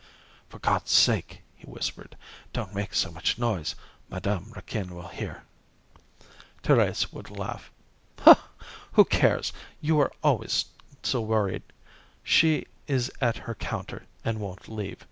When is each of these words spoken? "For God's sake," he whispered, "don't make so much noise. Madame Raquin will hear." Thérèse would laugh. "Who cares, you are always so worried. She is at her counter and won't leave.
"For 0.49 0.57
God's 0.57 0.89
sake," 0.89 1.43
he 1.55 1.67
whispered, 1.67 2.17
"don't 2.53 2.73
make 2.73 2.95
so 2.95 3.11
much 3.11 3.37
noise. 3.37 3.75
Madame 4.09 4.51
Raquin 4.55 4.95
will 4.95 5.09
hear." 5.09 5.43
Thérèse 6.63 7.13
would 7.13 7.29
laugh. 7.29 7.69
"Who 8.93 9.05
cares, 9.05 9.53
you 9.79 9.99
are 9.99 10.11
always 10.23 10.65
so 11.03 11.21
worried. 11.21 11.61
She 12.23 12.65
is 12.87 13.11
at 13.21 13.37
her 13.37 13.53
counter 13.53 14.07
and 14.25 14.39
won't 14.39 14.67
leave. 14.67 14.97